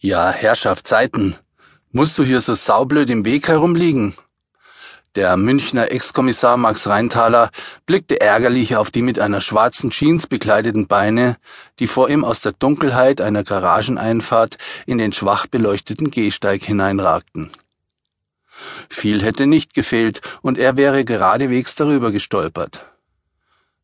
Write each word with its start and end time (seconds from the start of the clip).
Ja, 0.00 0.30
Herrschaft 0.30 0.86
Zeiten. 0.86 1.34
Musst 1.90 2.16
du 2.18 2.22
hier 2.22 2.40
so 2.40 2.54
saublöd 2.54 3.10
im 3.10 3.24
Weg 3.24 3.48
herumliegen? 3.48 4.14
Der 5.16 5.36
Münchner 5.36 5.90
Ex-Kommissar 5.90 6.56
Max 6.56 6.86
Rheintaler 6.86 7.50
blickte 7.84 8.20
ärgerlich 8.20 8.76
auf 8.76 8.92
die 8.92 9.02
mit 9.02 9.18
einer 9.18 9.40
schwarzen 9.40 9.90
Jeans 9.90 10.28
bekleideten 10.28 10.86
Beine, 10.86 11.36
die 11.80 11.88
vor 11.88 12.10
ihm 12.10 12.24
aus 12.24 12.40
der 12.40 12.52
Dunkelheit 12.52 13.20
einer 13.20 13.42
Garageneinfahrt 13.42 14.58
in 14.86 14.98
den 14.98 15.12
schwach 15.12 15.48
beleuchteten 15.48 16.12
Gehsteig 16.12 16.62
hineinragten. 16.62 17.50
Viel 18.88 19.20
hätte 19.24 19.48
nicht 19.48 19.74
gefehlt, 19.74 20.20
und 20.42 20.58
er 20.58 20.76
wäre 20.76 21.04
geradewegs 21.04 21.74
darüber 21.74 22.12
gestolpert. 22.12 22.86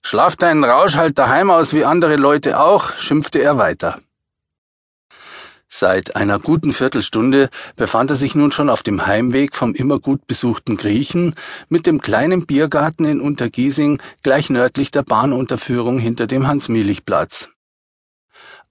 Schlaf 0.00 0.36
deinen 0.36 0.62
Rausch 0.62 0.94
halt 0.94 1.18
daheim 1.18 1.50
aus 1.50 1.74
wie 1.74 1.84
andere 1.84 2.14
Leute 2.14 2.60
auch, 2.60 2.96
schimpfte 2.98 3.40
er 3.40 3.58
weiter. 3.58 3.98
Seit 5.76 6.14
einer 6.14 6.38
guten 6.38 6.72
Viertelstunde 6.72 7.50
befand 7.74 8.08
er 8.08 8.14
sich 8.14 8.36
nun 8.36 8.52
schon 8.52 8.70
auf 8.70 8.84
dem 8.84 9.08
Heimweg 9.08 9.56
vom 9.56 9.74
immer 9.74 9.98
gut 9.98 10.24
besuchten 10.28 10.76
Griechen 10.76 11.34
mit 11.68 11.84
dem 11.86 12.00
kleinen 12.00 12.46
Biergarten 12.46 13.04
in 13.04 13.20
Untergiesing 13.20 14.00
gleich 14.22 14.50
nördlich 14.50 14.92
der 14.92 15.02
Bahnunterführung 15.02 15.98
hinter 15.98 16.28
dem 16.28 16.46
Hans-Mielich-Platz. 16.46 17.48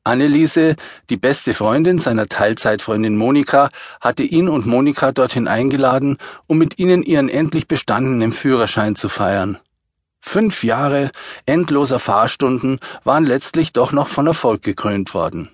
Anneliese, 0.05 0.77
die 1.09 1.17
beste 1.17 1.53
Freundin 1.53 1.99
seiner 1.99 2.29
Teilzeitfreundin 2.29 3.17
Monika, 3.17 3.67
hatte 3.99 4.23
ihn 4.23 4.47
und 4.47 4.65
Monika 4.65 5.11
dorthin 5.11 5.49
eingeladen, 5.49 6.17
um 6.47 6.57
mit 6.57 6.79
ihnen 6.79 7.03
ihren 7.03 7.27
endlich 7.27 7.67
bestandenen 7.67 8.31
Führerschein 8.31 8.95
zu 8.95 9.09
feiern. 9.09 9.59
Fünf 10.21 10.63
Jahre 10.63 11.11
endloser 11.45 11.99
Fahrstunden 11.99 12.79
waren 13.03 13.25
letztlich 13.25 13.73
doch 13.73 13.91
noch 13.91 14.07
von 14.07 14.25
Erfolg 14.25 14.61
gekrönt 14.61 15.13
worden. 15.13 15.49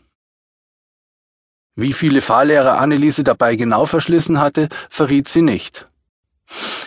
Wie 1.82 1.94
viele 1.94 2.20
Fahrlehrer 2.20 2.78
Anneliese 2.78 3.24
dabei 3.24 3.56
genau 3.56 3.86
verschlissen 3.86 4.42
hatte, 4.42 4.68
verriet 4.90 5.30
sie 5.30 5.42
nicht. 5.42 5.88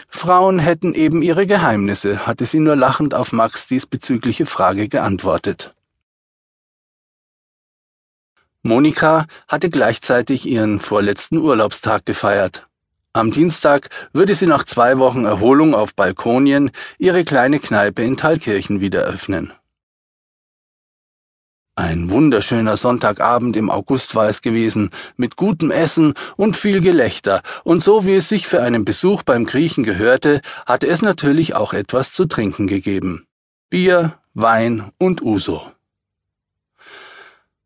Frauen 0.07 0.59
hätten 0.59 0.93
eben 0.93 1.23
ihre 1.23 1.47
Geheimnisse, 1.47 2.27
hatte 2.27 2.45
sie 2.45 2.61
nur 2.61 2.77
lachend 2.77 3.15
auf 3.15 3.33
Max 3.33 3.67
diesbezügliche 3.67 4.45
Frage 4.45 4.89
geantwortet. 4.89 5.75
Monika 8.62 9.25
hatte 9.49 9.71
gleichzeitig 9.71 10.47
ihren 10.47 10.79
vorletzten 10.79 11.39
Urlaubstag 11.39 12.05
gefeiert. 12.05 12.69
Am 13.15 13.31
Dienstag 13.31 13.89
würde 14.12 14.34
sie 14.34 14.47
nach 14.47 14.65
zwei 14.65 14.99
Wochen 14.99 15.25
Erholung 15.25 15.75
auf 15.75 15.95
Balkonien 15.95 16.71
ihre 16.99 17.25
kleine 17.25 17.61
Kneipe 17.61 18.03
in 18.03 18.19
Thalkirchen 18.19 18.83
wieder 18.83 19.05
öffnen. 19.05 19.55
Ein 21.83 22.11
wunderschöner 22.11 22.77
Sonntagabend 22.77 23.56
im 23.56 23.69
August 23.69 24.14
war 24.14 24.28
es 24.28 24.41
gewesen, 24.41 24.91
mit 25.16 25.34
gutem 25.34 25.72
Essen 25.72 26.14
und 26.36 26.56
viel 26.56 26.80
Gelächter, 26.80 27.42
und 27.64 27.83
so 27.83 28.06
wie 28.06 28.14
es 28.14 28.28
sich 28.28 28.47
für 28.47 28.62
einen 28.62 28.84
Besuch 28.84 29.25
beim 29.25 29.47
Griechen 29.47 29.83
gehörte, 29.83 30.42
hatte 30.64 30.86
es 30.86 31.03
natürlich 31.03 31.56
auch 31.56 31.72
etwas 31.72 32.12
zu 32.12 32.27
trinken 32.27 32.69
gegeben. 32.69 33.27
Bier, 33.69 34.16
Wein 34.33 34.92
und 34.97 35.22
Uso. 35.22 35.66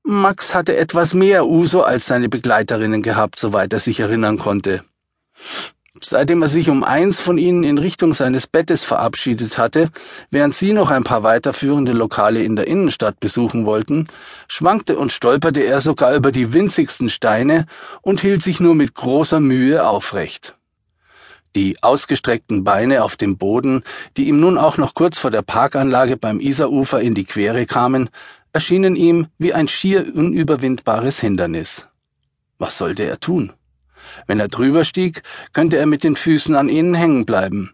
Max 0.02 0.54
hatte 0.54 0.74
etwas 0.78 1.12
mehr 1.12 1.44
Uso 1.46 1.82
als 1.82 2.06
seine 2.06 2.30
Begleiterinnen 2.30 3.02
gehabt, 3.02 3.38
soweit 3.38 3.74
er 3.74 3.80
sich 3.80 4.00
erinnern 4.00 4.38
konnte. 4.38 4.82
Seitdem 6.02 6.42
er 6.42 6.48
sich 6.48 6.68
um 6.68 6.84
eins 6.84 7.20
von 7.20 7.38
ihnen 7.38 7.64
in 7.64 7.78
Richtung 7.78 8.12
seines 8.12 8.46
Bettes 8.46 8.84
verabschiedet 8.84 9.56
hatte, 9.56 9.88
während 10.30 10.54
sie 10.54 10.72
noch 10.72 10.90
ein 10.90 11.04
paar 11.04 11.22
weiterführende 11.22 11.92
Lokale 11.92 12.42
in 12.42 12.54
der 12.54 12.66
Innenstadt 12.66 13.18
besuchen 13.18 13.64
wollten, 13.64 14.06
schwankte 14.46 14.98
und 14.98 15.12
stolperte 15.12 15.60
er 15.60 15.80
sogar 15.80 16.14
über 16.14 16.32
die 16.32 16.52
winzigsten 16.52 17.08
Steine 17.08 17.66
und 18.02 18.20
hielt 18.20 18.42
sich 18.42 18.60
nur 18.60 18.74
mit 18.74 18.94
großer 18.94 19.40
Mühe 19.40 19.86
aufrecht. 19.86 20.54
Die 21.54 21.82
ausgestreckten 21.82 22.64
Beine 22.64 23.02
auf 23.02 23.16
dem 23.16 23.38
Boden, 23.38 23.82
die 24.18 24.28
ihm 24.28 24.38
nun 24.38 24.58
auch 24.58 24.76
noch 24.76 24.92
kurz 24.92 25.16
vor 25.16 25.30
der 25.30 25.40
Parkanlage 25.40 26.18
beim 26.18 26.40
Isarufer 26.40 27.00
in 27.00 27.14
die 27.14 27.24
Quere 27.24 27.64
kamen, 27.64 28.10
erschienen 28.52 28.96
ihm 28.96 29.28
wie 29.38 29.54
ein 29.54 29.66
schier 29.66 30.06
unüberwindbares 30.14 31.20
Hindernis. 31.20 31.86
Was 32.58 32.76
sollte 32.76 33.04
er 33.04 33.18
tun? 33.20 33.54
Wenn 34.26 34.40
er 34.40 34.48
drüber 34.48 34.84
stieg, 34.84 35.22
könnte 35.52 35.76
er 35.76 35.86
mit 35.86 36.04
den 36.04 36.16
Füßen 36.16 36.54
an 36.54 36.68
ihnen 36.68 36.94
hängen 36.94 37.26
bleiben. 37.26 37.72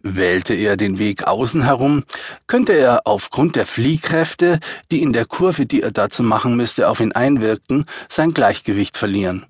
Wählte 0.00 0.54
er 0.54 0.76
den 0.76 0.98
Weg 0.98 1.26
außen 1.26 1.64
herum, 1.64 2.04
könnte 2.46 2.72
er 2.72 3.02
aufgrund 3.06 3.56
der 3.56 3.66
Fliehkräfte, 3.66 4.60
die 4.92 5.02
in 5.02 5.12
der 5.12 5.24
Kurve, 5.24 5.66
die 5.66 5.82
er 5.82 5.90
dazu 5.90 6.22
machen 6.22 6.56
müsste, 6.56 6.88
auf 6.88 7.00
ihn 7.00 7.12
einwirkten, 7.12 7.84
sein 8.08 8.32
Gleichgewicht 8.32 8.96
verlieren. 8.96 9.46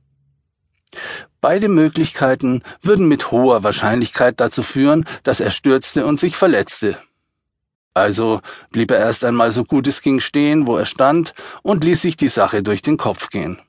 Beide 1.41 1.69
Möglichkeiten 1.69 2.63
würden 2.83 3.09
mit 3.09 3.31
hoher 3.31 3.63
Wahrscheinlichkeit 3.63 4.41
dazu 4.41 4.63
führen, 4.63 5.05
dass 5.23 5.41
er 5.41 5.51
stürzte 5.51 6.07
und 6.07 6.19
sich 6.19 6.35
verletzte. 6.35 6.99
Also 7.95 8.41
blieb 8.71 8.91
er 8.91 8.99
erst 8.99 9.25
einmal 9.25 9.53
so 9.53 9.65
gut 9.65 9.87
es 9.87 10.03
ging 10.03 10.21
stehen, 10.21 10.67
wo 10.67 10.77
er 10.77 10.87
stand, 10.87 11.35
und 11.63 11.85
ließ 11.85 12.01
sich 12.01 12.17
die 12.17 12.29
Sache 12.29 12.63
durch 12.63 12.81
den 12.81 12.97
Kopf 12.97 13.29
gehen. 13.29 13.61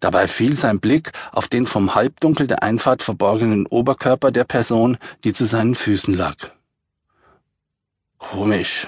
Dabei 0.00 0.28
fiel 0.28 0.56
sein 0.56 0.80
Blick 0.80 1.12
auf 1.32 1.48
den 1.48 1.66
vom 1.66 1.94
Halbdunkel 1.94 2.46
der 2.46 2.62
Einfahrt 2.62 3.02
verborgenen 3.02 3.66
Oberkörper 3.66 4.30
der 4.30 4.44
Person, 4.44 4.98
die 5.24 5.32
zu 5.32 5.46
seinen 5.46 5.74
Füßen 5.74 6.14
lag. 6.14 6.36
Komisch. 8.18 8.86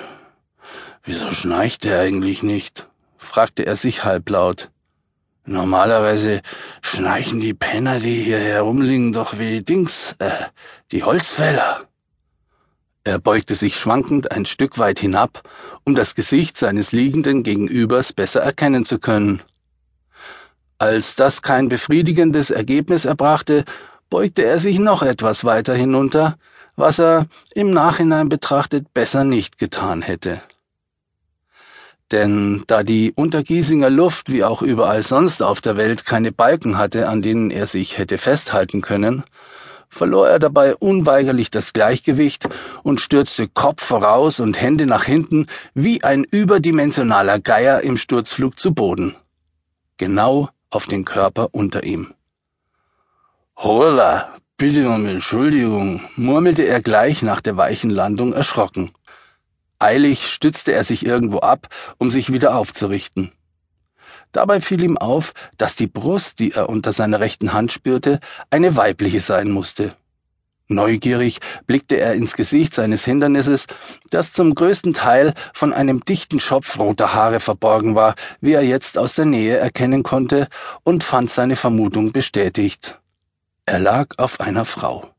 Wieso 1.05 1.33
schnarcht 1.33 1.85
er 1.85 2.01
eigentlich 2.01 2.43
nicht? 2.43 2.87
fragte 3.17 3.65
er 3.67 3.77
sich 3.77 4.05
halblaut. 4.05 4.71
Normalerweise 5.45 6.41
schnarchen 6.83 7.41
die 7.41 7.55
Penner, 7.55 7.99
die 7.99 8.23
hier 8.23 8.39
herumliegen, 8.39 9.13
doch 9.13 9.39
wie 9.39 9.63
Dings, 9.63 10.15
äh, 10.21 10.31
die 10.93 11.03
Holzfäller. 11.03 11.89
Er 13.05 13.19
beugte 13.19 13.57
sich 13.57 13.77
schwankend 13.77 14.31
ein 14.31 14.47
Stück 14.47 14.79
weit 14.79 15.01
hinab, 15.01 15.43
um 15.83 15.97
das 15.97 16.15
Gesicht 16.15 16.57
seines 16.57 16.93
liegenden 16.93 17.43
Gegenübers 17.43 18.13
besser 18.13 18.41
erkennen 18.41 18.85
zu 18.85 19.01
können. 19.01 19.43
Als 20.83 21.15
das 21.15 21.43
kein 21.43 21.69
befriedigendes 21.69 22.51
Ergebnis 22.51 23.05
erbrachte, 23.05 23.65
beugte 24.11 24.43
er 24.43 24.59
sich 24.59 24.81
noch 24.81 25.05
etwas 25.05 25.45
weiter 25.45 25.75
hinunter, 25.75 26.37
was 26.75 26.99
er 26.99 27.27
im 27.55 27.71
Nachhinein 27.71 28.29
betrachtet 28.29 28.93
besser 28.93 29.23
nicht 29.23 29.59
getan 29.59 30.03
hätte. 30.03 30.41
Denn 32.11 32.65
da 32.67 32.83
die 32.83 33.13
Untergiesinger 33.15 33.91
Luft 33.91 34.33
wie 34.33 34.43
auch 34.43 34.61
überall 34.61 35.05
sonst 35.05 35.41
auf 35.41 35.61
der 35.61 35.77
Welt 35.77 36.05
keine 36.05 36.33
Balken 36.33 36.77
hatte, 36.79 37.09
an 37.09 37.23
denen 37.23 37.53
er 37.53 37.69
sich 37.69 37.97
hätte 37.97 38.19
festhalten 38.19 38.81
können, 38.81 39.23
verlor 39.89 40.29
er 40.29 40.41
dabei 40.41 40.75
unweigerlich 40.75 41.53
das 41.53 41.73
Gleichgewicht 41.73 42.49
und 42.83 43.01
stürzte 43.01 43.47
Kopf 43.47 43.85
voraus 43.85 44.41
und 44.41 44.61
Hände 44.61 44.87
nach 44.87 45.05
hinten 45.05 45.47
wie 45.75 46.03
ein 46.03 46.25
überdimensionaler 46.25 47.39
Geier 47.39 47.83
im 47.83 47.97
Sturzflug 47.97 48.59
zu 48.59 48.75
Boden. 48.75 49.15
Genau 49.97 50.49
auf 50.73 50.87
den 50.87 51.05
Körper 51.05 51.49
unter 51.53 51.85
ihm. 51.85 52.15
Holla, 53.57 54.35
bitte 54.57 54.89
um 54.89 55.07
Entschuldigung, 55.07 56.03
murmelte 56.17 56.63
er 56.63 56.81
gleich 56.81 57.23
nach 57.23 57.41
der 57.41 57.57
weichen 57.57 57.91
Landung 57.91 58.33
erschrocken. 58.33 58.93
Eilig 59.79 60.29
stützte 60.29 60.73
er 60.73 60.85
sich 60.85 61.05
irgendwo 61.05 61.39
ab, 61.39 61.69
um 61.99 62.11
sich 62.11 62.33
wieder 62.33 62.57
aufzurichten. 62.57 63.33
Dabei 64.33 64.61
fiel 64.61 64.83
ihm 64.83 64.97
auf, 64.97 65.35
dass 65.59 65.77
die 65.77 65.87
Brust, 65.87 66.39
die 66.39 66.53
er 66.53 66.69
unter 66.69 66.93
seiner 66.93 67.21
rechten 67.21 67.53
Hand 67.53 67.71
spürte, 67.73 68.21
eine 68.51 68.77
weibliche 68.77 69.21
sein 69.21 69.51
musste. 69.51 69.95
Neugierig 70.69 71.41
blickte 71.67 71.97
er 71.97 72.15
ins 72.15 72.35
Gesicht 72.35 72.75
seines 72.75 73.05
Hindernisses, 73.05 73.67
das 74.11 74.33
zum 74.33 74.55
größten 74.55 74.95
Teil 74.95 75.35
von 75.53 75.73
einem 75.73 76.05
dichten 76.05 76.41
Schopf 76.41 76.79
roter 76.79 77.15
Haare 77.15 77.41
verborgen 77.41 77.95
war, 77.95 78.15
wie 78.41 78.53
er 78.53 78.63
jetzt 78.63 78.97
aus 78.97 79.15
der 79.15 79.27
Nähe 79.27 79.57
erkennen 79.57 80.03
konnte, 80.03 80.49
und 80.83 81.05
fand 81.05 81.31
seine 81.31 81.57
Vermutung 81.57 82.13
bestätigt. 82.13 82.99
Er 83.67 83.79
lag 83.79 84.15
auf 84.17 84.41
einer 84.41 84.65
Frau. 84.65 85.13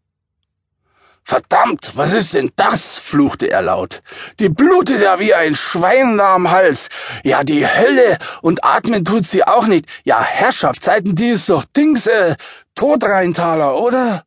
Verdammt, 1.25 1.91
was 1.95 2.11
ist 2.11 2.33
denn 2.33 2.51
das? 2.57 2.97
fluchte 2.97 3.49
er 3.49 3.61
laut. 3.61 4.01
Die 4.39 4.49
blutet 4.49 5.01
ja 5.01 5.19
wie 5.19 5.33
ein 5.33 5.55
Schwein 5.55 6.17
da 6.17 6.35
am 6.35 6.51
Hals. 6.51 6.89
Ja, 7.23 7.45
die 7.45 7.65
Hölle, 7.65 8.17
und 8.41 8.65
atmen 8.65 9.05
tut 9.05 9.25
sie 9.25 9.45
auch 9.45 9.65
nicht. 9.65 9.85
Ja, 10.03 10.21
Herrschaftszeiten, 10.21 11.15
die 11.15 11.29
ist 11.29 11.47
doch 11.47 11.63
Dings, 11.63 12.07
äh, 12.07 12.35
Todreintaler, 12.75 13.77
oder? 13.77 14.25